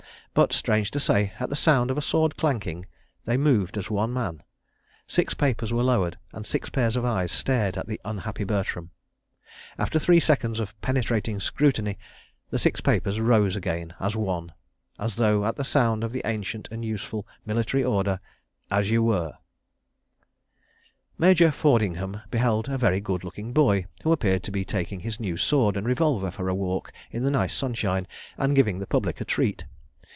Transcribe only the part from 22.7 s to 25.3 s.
very good looking boy, who appeared to be taking his